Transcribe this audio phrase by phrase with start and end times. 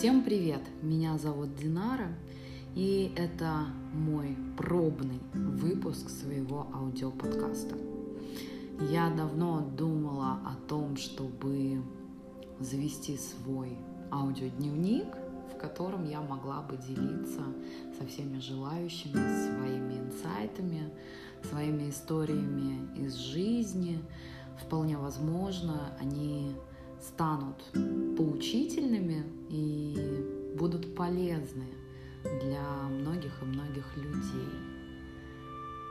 [0.00, 0.62] Всем привет!
[0.80, 2.08] Меня зовут Динара,
[2.74, 7.76] и это мой пробный выпуск своего аудиоподкаста.
[8.88, 11.82] Я давно думала о том, чтобы
[12.60, 13.76] завести свой
[14.10, 15.04] аудиодневник,
[15.54, 17.42] в котором я могла бы делиться
[17.98, 20.94] со всеми желающими своими инсайтами,
[21.42, 24.02] своими историями из жизни.
[24.64, 26.54] Вполне возможно, они
[27.02, 27.62] станут
[28.16, 31.66] поучительными и будут полезны
[32.42, 34.70] для многих и многих людей.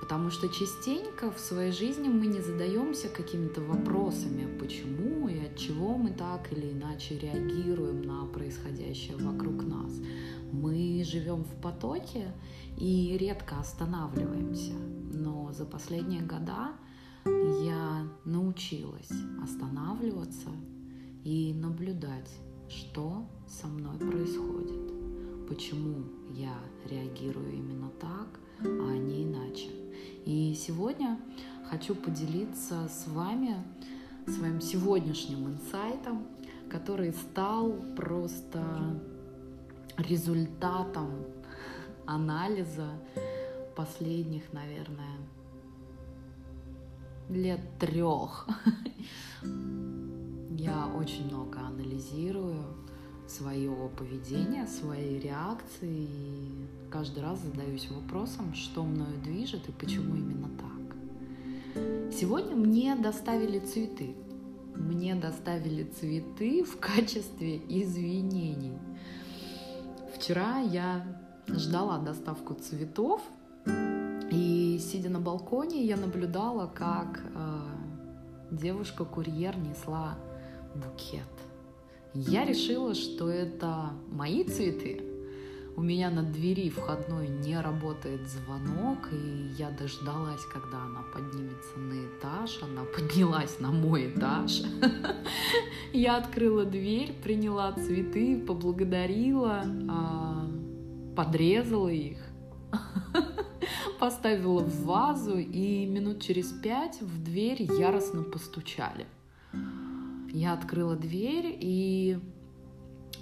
[0.02, 5.98] Потому что частенько в своей жизни мы не задаемся какими-то вопросами, почему и от чего
[5.98, 9.92] мы так или иначе реагируем на происходящее вокруг нас.
[10.52, 12.34] Мы живем в потоке
[12.78, 14.74] и редко останавливаемся.
[15.14, 16.72] Но за последние года
[17.26, 19.12] я научилась
[19.44, 20.50] останавливаться
[21.30, 22.32] и наблюдать,
[22.70, 26.56] что со мной происходит, почему я
[26.90, 29.70] реагирую именно так, а не иначе.
[30.26, 31.20] И сегодня
[31.70, 33.64] хочу поделиться с вами
[34.28, 36.26] своим сегодняшним инсайтом,
[36.68, 39.00] который стал просто
[39.98, 41.12] результатом
[42.08, 42.90] анализа
[43.76, 45.20] последних, наверное,
[47.30, 48.48] лет трех
[50.60, 52.64] я очень много анализирую
[53.28, 60.50] свое поведение, свои реакции и каждый раз задаюсь вопросом, что мною движет и почему именно
[60.58, 62.14] так.
[62.14, 64.16] Сегодня мне доставили цветы.
[64.76, 68.78] Мне доставили цветы в качестве извинений.
[70.16, 71.06] Вчера я
[71.48, 73.22] ждала доставку цветов,
[74.32, 77.60] и сидя на балконе, я наблюдала, как э,
[78.52, 80.18] девушка-курьер несла
[80.76, 81.24] букет.
[82.14, 85.04] Я решила, что это мои цветы.
[85.76, 92.06] У меня на двери входной не работает звонок, и я дождалась, когда она поднимется на
[92.06, 92.60] этаж.
[92.62, 94.62] Она поднялась на мой этаж.
[95.94, 100.48] Я открыла дверь, приняла цветы, поблагодарила, а,
[101.16, 102.20] подрезала их,
[104.00, 109.08] поставила в вазу, и минут через пять в дверь яростно постучали.
[110.32, 112.20] Я открыла дверь, и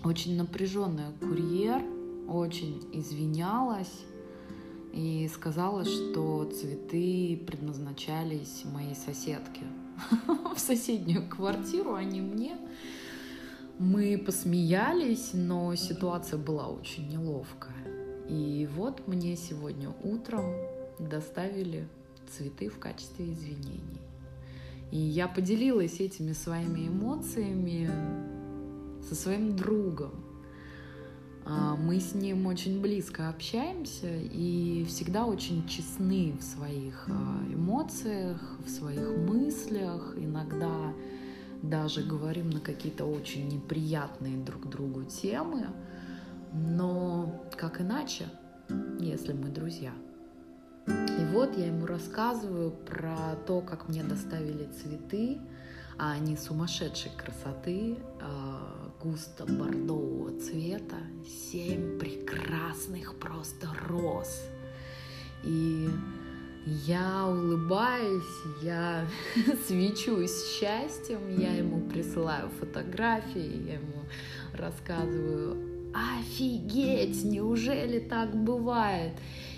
[0.03, 1.81] очень напряженная курьер
[2.27, 4.03] очень извинялась
[4.93, 9.61] и сказала, что цветы предназначались моей соседке
[10.55, 12.57] в соседнюю квартиру, а не мне.
[13.79, 17.75] Мы посмеялись, но ситуация была очень неловкая.
[18.27, 20.53] И вот мне сегодня утром
[20.99, 21.87] доставили
[22.29, 24.01] цветы в качестве извинений.
[24.91, 27.89] И я поделилась этими своими эмоциями
[29.07, 30.11] со своим другом.
[31.45, 38.57] А, мы с ним очень близко общаемся и всегда очень честны в своих а, эмоциях,
[38.65, 40.15] в своих мыслях.
[40.17, 40.93] Иногда
[41.61, 45.67] даже говорим на какие-то очень неприятные друг другу темы.
[46.53, 48.25] Но как иначе,
[48.99, 49.91] если мы друзья–
[50.87, 55.37] и вот я ему рассказываю про то, как мне доставили цветы,
[55.97, 60.97] а они сумасшедшей красоты, а, густо бордового цвета,
[61.51, 64.43] семь прекрасных просто роз.
[65.43, 65.89] И
[66.85, 68.23] я улыбаюсь,
[68.61, 69.05] я
[69.67, 74.05] свечусь счастьем, я ему присылаю фотографии, я ему
[74.53, 79.13] рассказываю, офигеть, неужели так бывает?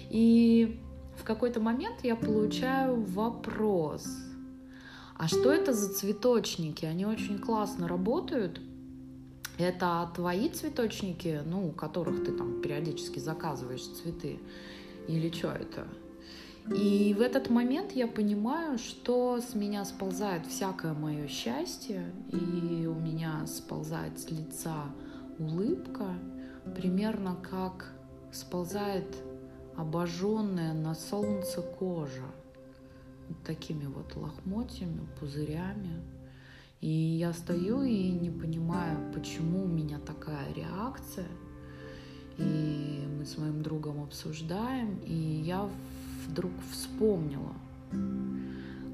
[0.10, 0.80] И
[1.20, 4.08] в какой-то момент я получаю вопрос.
[5.16, 6.86] А что это за цветочники?
[6.86, 8.62] Они очень классно работают.
[9.58, 14.40] Это твои цветочники, ну, у которых ты там периодически заказываешь цветы?
[15.10, 15.86] Или что это?
[16.74, 22.94] И в этот момент я понимаю, что с меня сползает всякое мое счастье, и у
[22.94, 24.86] меня сползает с лица
[25.40, 26.14] улыбка,
[26.76, 27.92] примерно как
[28.32, 29.08] сползает
[29.80, 32.26] обожженная на солнце кожа.
[33.30, 36.02] Вот такими вот лохмотьями, пузырями.
[36.82, 41.28] И я стою и не понимаю, почему у меня такая реакция.
[42.38, 45.70] И мы с моим другом обсуждаем, и я
[46.28, 47.54] вдруг вспомнила,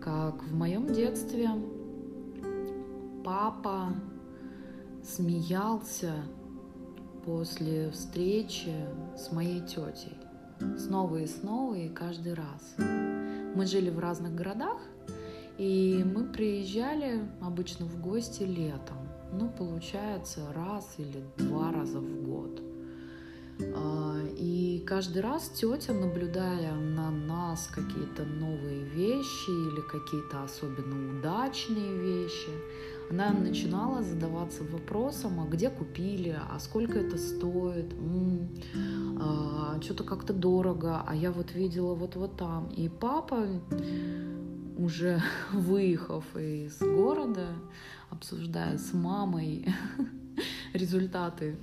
[0.01, 1.49] как в моем детстве
[3.23, 3.93] папа
[5.03, 6.13] смеялся
[7.23, 8.73] после встречи
[9.15, 10.25] с моей тетей
[10.77, 12.75] снова и снова и каждый раз.
[13.55, 14.77] Мы жили в разных городах,
[15.57, 18.97] и мы приезжали обычно в гости летом.
[19.31, 22.61] ну, получается, раз или два раза в год.
[23.75, 31.97] А, и каждый раз тетя, наблюдая на нас какие-то новые вещи или какие-то особенно удачные
[31.97, 32.51] вещи,
[33.09, 38.49] она начинала задаваться вопросом, а где купили, а сколько это стоит, м-м,
[39.19, 42.69] а, что-то как-то дорого, а я вот видела вот вот там.
[42.69, 43.45] И папа,
[44.77, 45.21] уже
[45.53, 47.47] выехав из города,
[48.09, 49.67] обсуждая с мамой
[50.73, 51.57] результаты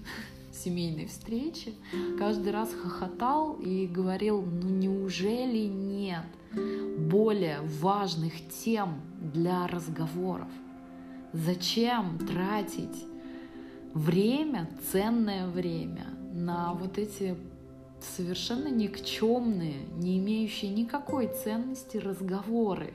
[0.52, 1.74] семейной встречи,
[2.18, 6.24] каждый раз хохотал и говорил, ну неужели нет
[6.98, 9.00] более важных тем
[9.32, 10.48] для разговоров?
[11.32, 13.06] Зачем тратить
[13.94, 17.37] время, ценное время на вот эти
[18.00, 22.93] совершенно никчемные, не имеющие никакой ценности разговоры?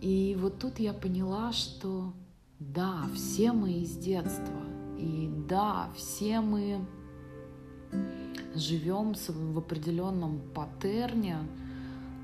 [0.00, 2.12] И вот тут я поняла, что
[2.58, 4.60] да, все мы из детства,
[4.98, 6.84] и да, все мы
[8.56, 11.38] живем в определенном паттерне,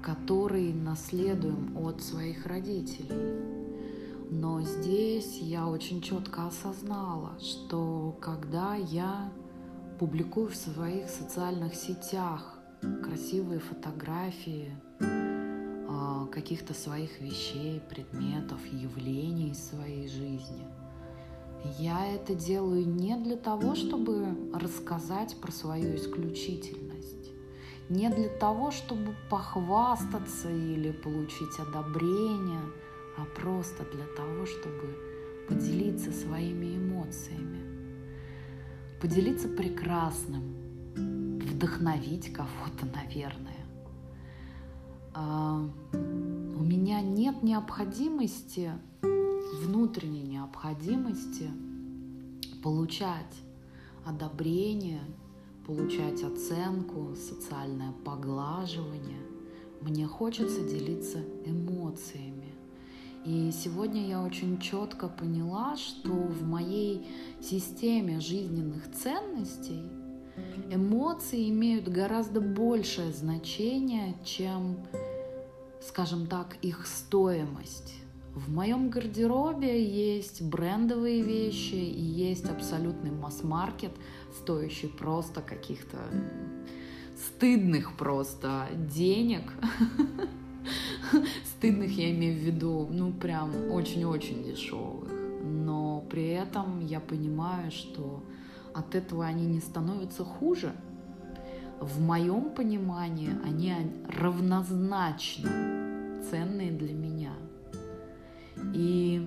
[0.02, 3.63] который наследуем от своих родителей.
[4.30, 9.32] Но здесь я очень четко осознала, что когда я
[9.98, 12.58] публикую в своих социальных сетях
[13.02, 20.66] красивые фотографии а, каких-то своих вещей, предметов, явлений из своей жизни,
[21.78, 27.30] я это делаю не для того, чтобы рассказать про свою исключительность,
[27.88, 32.62] не для того, чтобы похвастаться или получить одобрение–
[33.16, 34.96] а просто для того, чтобы
[35.48, 37.60] поделиться своими эмоциями,
[39.00, 43.66] поделиться прекрасным, вдохновить кого-то, наверное.
[45.14, 48.72] А, у меня нет необходимости,
[49.62, 51.50] внутренней необходимости
[52.62, 53.36] получать
[54.04, 55.02] одобрение,
[55.66, 59.20] получать оценку, социальное поглаживание.
[59.80, 62.43] Мне хочется делиться эмоциями
[63.24, 67.06] и сегодня я очень четко поняла, что в моей
[67.40, 69.82] системе жизненных ценностей
[70.70, 74.78] эмоции имеют гораздо большее значение, чем,
[75.80, 77.94] скажем так, их стоимость.
[78.34, 83.92] В моем гардеробе есть брендовые вещи и есть абсолютный масс-маркет,
[84.36, 85.98] стоящий просто каких-то
[87.16, 89.52] стыдных просто денег.
[91.64, 95.10] Стыдных я имею в виду, ну прям очень-очень дешевых.
[95.42, 98.22] Но при этом я понимаю, что
[98.74, 100.74] от этого они не становятся хуже.
[101.80, 103.74] В моем понимании они
[104.14, 105.48] равнозначно
[106.30, 107.32] ценные для меня.
[108.74, 109.26] И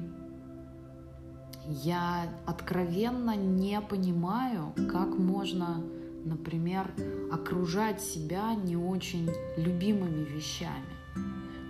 [1.66, 5.84] я откровенно не понимаю, как можно,
[6.24, 6.92] например,
[7.32, 10.97] окружать себя не очень любимыми вещами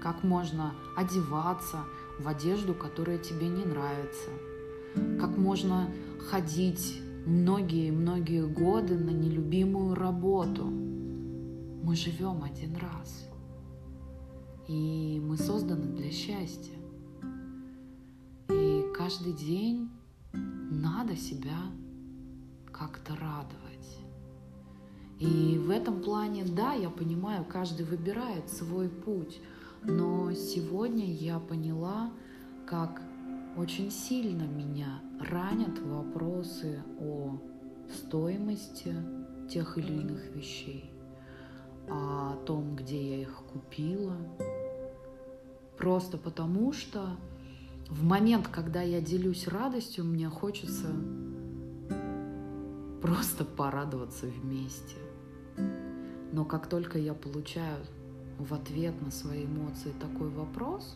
[0.02, 1.84] как можно одеваться
[2.20, 4.30] в одежду, которая тебе не нравится,
[5.20, 5.90] как можно
[6.30, 10.66] ходить многие-многие годы на нелюбимую работу.
[10.66, 13.30] Мы живем один раз,
[14.68, 16.76] и мы созданы для счастья.
[18.50, 19.90] И каждый день
[20.34, 21.58] надо себя
[22.72, 24.00] как-то радовать.
[25.20, 29.40] И в этом плане, да, я понимаю, каждый выбирает свой путь–
[29.84, 32.12] но сегодня я поняла,
[32.66, 33.02] как
[33.58, 37.40] очень сильно меня ранят вопросы о
[37.92, 38.94] стоимости
[39.50, 40.92] тех или иных вещей,
[41.90, 44.16] о том, где я их купила.
[45.78, 47.18] Просто потому что
[47.90, 50.88] в момент, когда я делюсь радостью, мне хочется
[53.02, 54.98] просто порадоваться вместе.
[56.32, 57.78] Но как только я получаю
[58.38, 60.96] в ответ на свои эмоции такой вопрос,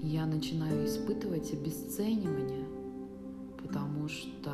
[0.00, 2.66] я начинаю испытывать обесценивание,
[3.62, 4.52] потому что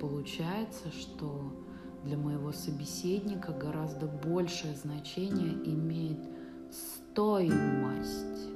[0.00, 1.52] получается, что
[2.04, 6.18] для моего собеседника гораздо большее значение имеет
[6.70, 8.50] стоимость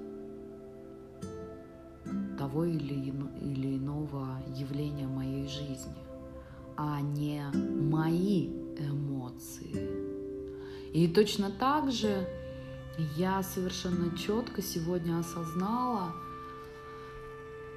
[2.39, 6.05] того или, или иного явления моей жизни,
[6.77, 9.10] а не мои эмоции.
[10.93, 12.29] И точно так же
[13.17, 16.13] я совершенно четко сегодня осознала,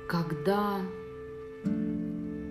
[0.09, 0.81] когда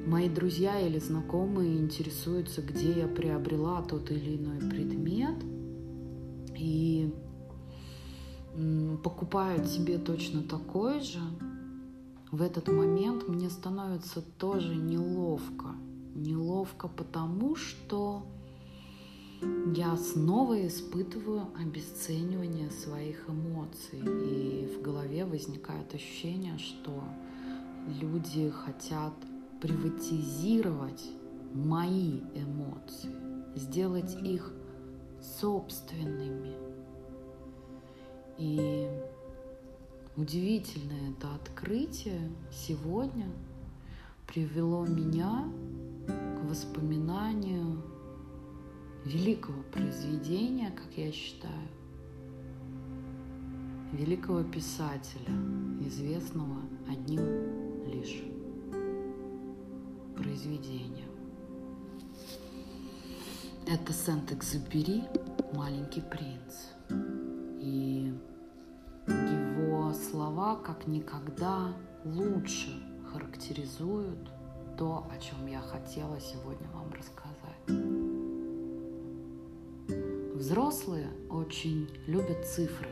[0.06, 5.42] мои друзья или знакомые интересуются, где я приобрела тот или иной предмет,
[6.56, 7.12] и
[9.02, 11.20] покупают себе точно такой же,
[12.30, 15.74] в этот момент мне становится тоже неловко.
[16.14, 18.26] Неловко потому, что
[19.74, 24.00] я снова испытываю обесценивание своих эмоций.
[24.00, 27.02] И в голове возникает ощущение, что
[28.00, 29.14] люди хотят
[29.60, 31.04] приватизировать
[31.54, 33.14] мои эмоции,
[33.56, 34.52] сделать их
[35.20, 36.54] собственными.
[38.38, 38.88] И
[40.16, 43.30] удивительное это открытие сегодня
[44.26, 45.44] привело меня
[46.06, 47.82] к воспоминанию
[49.04, 51.68] великого произведения, как я считаю,
[53.92, 55.32] великого писателя,
[55.80, 57.20] известного одним
[57.86, 58.22] лишь
[60.16, 61.10] произведением.
[63.66, 65.04] Это Сент-Экзюпери
[65.54, 66.68] «Маленький принц».
[67.60, 68.12] И
[69.06, 72.70] его слова как никогда лучше
[73.12, 74.30] характеризуют
[74.76, 77.31] то, о чем я хотела сегодня вам рассказать.
[80.42, 82.88] Взрослые очень любят цифры.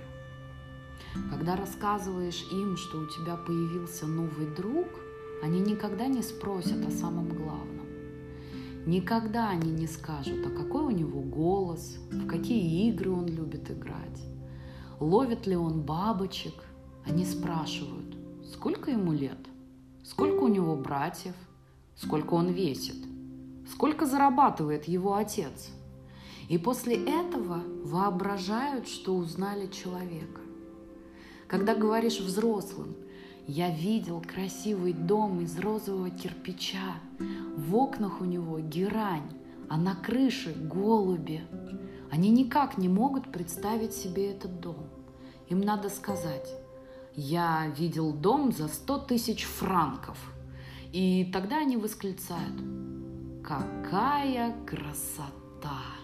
[1.30, 4.86] Когда рассказываешь им, что у тебя появился новый друг,
[5.42, 7.88] они никогда не спросят о самом главном.
[8.86, 14.22] Никогда они не скажут, а какой у него голос, в какие игры он любит играть,
[15.00, 16.54] ловит ли он бабочек.
[17.04, 18.16] Они спрашивают,
[18.52, 19.48] сколько ему лет,
[20.04, 21.34] сколько у него братьев,
[21.96, 23.04] сколько он весит,
[23.68, 25.70] сколько зарабатывает его отец–
[26.50, 30.40] и после этого воображают, что узнали человека.
[31.46, 32.96] Когда говоришь взрослым,
[33.46, 36.96] я видел красивый дом из розового кирпича,
[37.56, 39.30] в окнах у него герань,
[39.68, 41.40] а на крыше голуби.
[42.10, 44.88] Они никак не могут представить себе этот дом.
[45.48, 46.52] Им надо сказать,
[47.14, 50.18] я видел дом за сто тысяч франков.
[50.92, 52.60] И тогда они восклицают,
[53.44, 55.99] какая красота!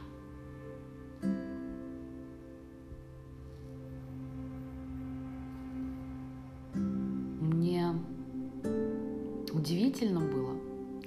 [9.97, 10.55] Удивительно было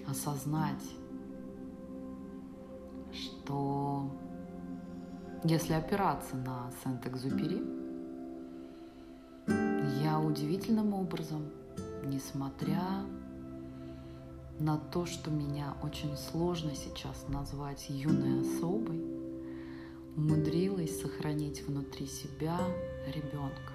[0.07, 0.83] осознать,
[3.13, 4.09] что
[5.43, 7.61] если опираться на Сент-Экзюпери,
[10.03, 11.45] я удивительным образом,
[12.03, 12.81] несмотря
[14.59, 19.05] на то, что меня очень сложно сейчас назвать юной особой,
[20.15, 22.57] умудрилась сохранить внутри себя
[23.05, 23.73] ребенка.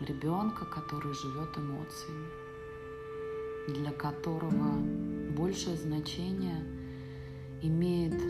[0.00, 2.41] Ребенка, который живет эмоциями
[3.68, 4.72] для которого
[5.36, 6.62] большее значение
[7.62, 8.20] имеет,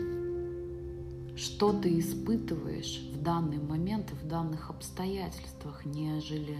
[1.35, 6.57] что ты испытываешь в данный момент и в данных обстоятельствах, нежели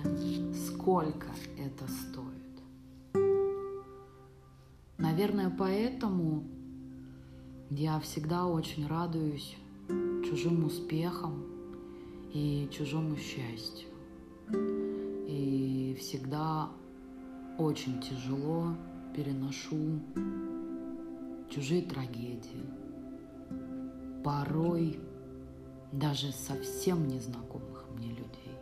[0.53, 1.27] сколько
[1.57, 2.43] это стоит.
[4.97, 6.43] Наверное, поэтому
[7.69, 9.55] я всегда очень радуюсь
[10.23, 11.43] чужим успехам
[12.33, 13.89] и чужому счастью.
[15.27, 16.69] И всегда
[17.57, 18.75] очень тяжело
[19.15, 19.99] переношу
[21.49, 22.65] чужие трагедии.
[24.23, 24.99] Порой
[25.91, 28.57] даже совсем незнакомых мне людей.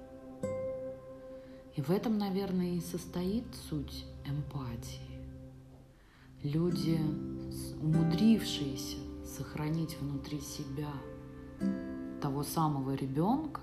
[1.76, 5.00] И в этом, наверное, и состоит суть эмпатии.
[6.44, 7.00] Люди,
[7.82, 10.92] умудрившиеся сохранить внутри себя
[12.22, 13.62] того самого ребенка,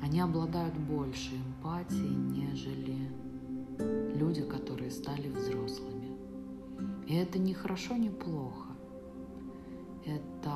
[0.00, 2.96] они обладают большей эмпатией, нежели
[3.78, 6.16] люди, которые стали взрослыми.
[7.06, 8.68] И это не хорошо, не плохо.
[10.04, 10.54] Это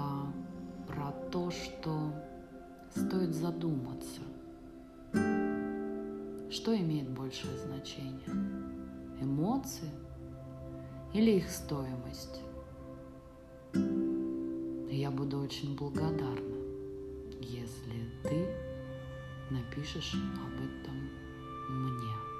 [0.86, 2.12] про то, что
[2.90, 4.20] стоит задуматься,
[6.50, 8.28] что имеет большее значение.
[9.20, 9.90] Эмоции
[11.14, 12.42] или их стоимость.
[14.90, 16.56] Я буду очень благодарна,
[17.40, 18.46] если ты
[19.50, 20.96] напишешь об этом
[21.70, 22.31] мне.